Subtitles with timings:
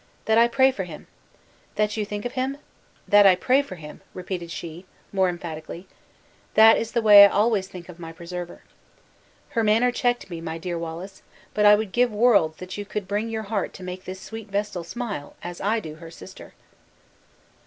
[0.25, 1.05] 'That I pray for him.'
[1.75, 2.57] 'That you think of him?'
[3.07, 5.87] 'That I pray for him,' repeated she, more emphatically;
[6.55, 8.63] 'that is the way I always think of my preserver.'
[9.49, 11.21] Her manner checked me, my dear Wallace,
[11.53, 14.49] but I would give worlds that you could bring your heart to make this sweet
[14.49, 16.55] vestal smile as I do her sister!"